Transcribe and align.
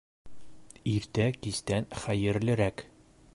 Иртә 0.93 1.27
кистән 1.47 1.87
хәйерлерәк. 2.05 2.85